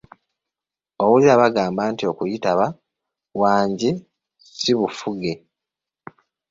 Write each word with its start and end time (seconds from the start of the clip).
Owulira 1.03 1.33
bagamba 1.41 1.81
nti 1.91 2.03
okuyitaba 2.11 2.65
"wangi" 3.41 3.91
si 4.59 4.71
bufuge. 4.79 5.33